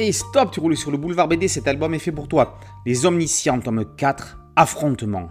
[0.00, 2.60] Hey stop, tu roules sur le boulevard BD, cet album est fait pour toi.
[2.86, 5.30] Les Omniscients, tome 4, Affrontement.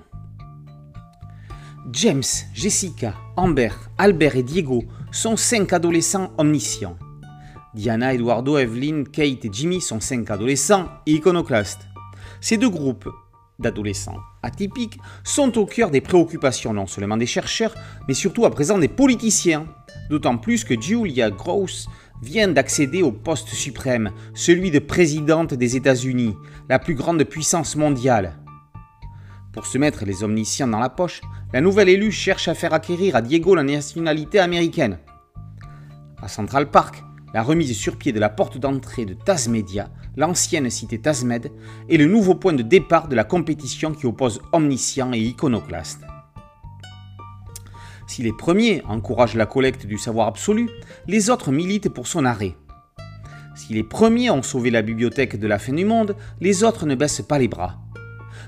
[1.94, 2.22] James,
[2.54, 6.98] Jessica, Amber, Albert et Diego sont cinq adolescents omniscients.
[7.76, 11.88] Diana, Eduardo, Evelyn, Kate et Jimmy sont cinq adolescents iconoclastes.
[12.42, 13.08] Ces deux groupes
[13.60, 17.74] d'adolescents atypiques sont au cœur des préoccupations non seulement des chercheurs,
[18.10, 19.66] mais surtout à présent des politiciens.
[20.10, 21.88] D'autant plus que Julia Gross
[22.22, 26.36] vient d'accéder au poste suprême, celui de présidente des États-Unis,
[26.70, 28.38] la plus grande puissance mondiale.
[29.54, 31.22] Pour se mettre les omniscients dans la poche,
[31.54, 35.00] la nouvelle élue cherche à faire acquérir à Diego la nationalité américaine.
[36.22, 37.04] À Central Park,
[37.34, 41.52] la remise sur pied de la porte d'entrée de Tasmedia, l'ancienne cité Tasmed,
[41.90, 46.02] est le nouveau point de départ de la compétition qui oppose omniscients et iconoclastes.
[48.08, 50.70] Si les premiers encouragent la collecte du savoir absolu,
[51.08, 52.56] les autres militent pour son arrêt.
[53.54, 56.96] Si les premiers ont sauvé la bibliothèque de la fin du monde, les autres ne
[56.96, 57.80] baissent pas les bras.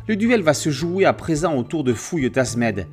[0.07, 2.87] Le duel va se jouer à présent autour de Fouille Tasmed,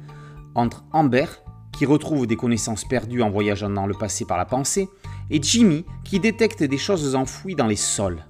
[0.55, 1.27] entre Amber,
[1.73, 4.89] qui retrouve des connaissances perdues en voyageant dans le passé par la pensée,
[5.31, 8.25] et Jimmy, qui détecte des choses enfouies dans les sols.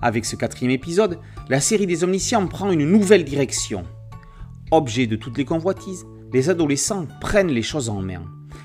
[0.00, 1.18] Avec ce quatrième épisode,
[1.48, 3.84] la série des omniscients prend une nouvelle direction.
[4.70, 8.24] Objet de toutes les convoitises, les adolescents prennent les choses en main.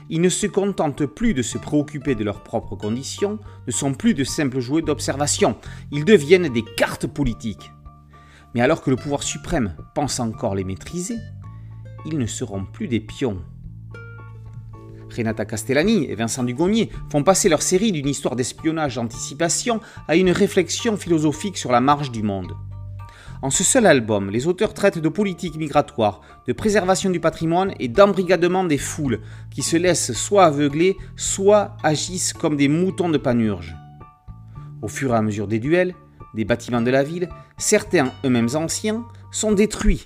[0.09, 4.13] Ils ne se contentent plus de se préoccuper de leurs propres conditions, ne sont plus
[4.13, 5.57] de simples jouets d'observation,
[5.91, 7.71] ils deviennent des cartes politiques.
[8.53, 11.17] Mais alors que le pouvoir suprême pense encore les maîtriser,
[12.05, 13.41] ils ne seront plus des pions.
[15.09, 20.31] Renata Castellani et Vincent Dugommier font passer leur série d'une histoire d'espionnage d'anticipation à une
[20.31, 22.53] réflexion philosophique sur la marge du monde.
[23.43, 27.89] En ce seul album, les auteurs traitent de politique migratoire, de préservation du patrimoine et
[27.89, 29.19] d'embrigadement des foules,
[29.51, 33.75] qui se laissent soit aveugler, soit agissent comme des moutons de panurge.
[34.81, 35.93] Au fur et à mesure des duels,
[36.33, 37.27] des bâtiments de la ville,
[37.57, 40.05] certains eux-mêmes anciens, sont détruits.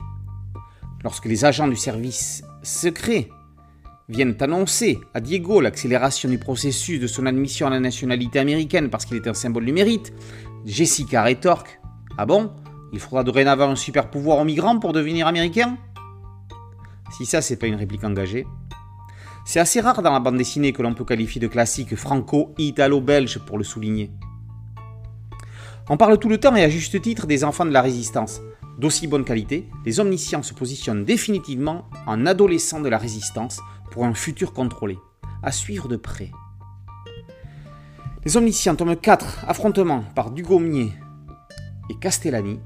[1.04, 3.30] Lorsque les agents du service secret
[4.10, 9.06] viennent annoncer à Diego l'accélération du processus de son admission à la nationalité américaine parce
[9.06, 10.12] qu'il est un symbole du mérite,
[10.66, 11.80] Jessica rétorque
[12.18, 12.52] Ah bon?
[12.94, 15.78] Il faudra dorénavant un super pouvoir aux migrants pour devenir américain
[17.12, 18.46] Si ça, c'est pas une réplique engagée.
[19.46, 23.58] C'est assez rare dans la bande dessinée que l'on peut qualifier de classique franco-italo-belge pour
[23.58, 24.12] le souligner.
[25.90, 28.42] On parle tout le temps et à juste titre des enfants de la résistance.
[28.78, 34.14] D'aussi bonne qualité, les omniscients se positionnent définitivement en adolescents de la résistance pour un
[34.14, 35.00] futur contrôlé,
[35.42, 36.30] à suivre de près.
[38.26, 40.92] Les omniscients, tome 4, affrontement par Dugommier
[41.90, 42.60] et Castellani,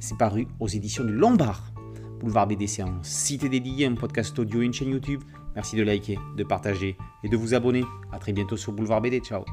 [0.00, 1.72] c'est paru aux éditions du Lombard.
[2.18, 5.22] Boulevard BD, c'est un site dédié, un podcast audio et une chaîne YouTube.
[5.54, 7.84] Merci de liker, de partager et de vous abonner.
[8.12, 9.20] A très bientôt sur Boulevard BD.
[9.20, 9.44] Ciao